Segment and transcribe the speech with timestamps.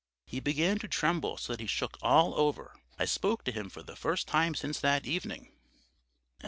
[0.25, 2.75] "He began to tremble so that he shook all over.
[2.97, 5.51] I spoke to him for the first time since that evening.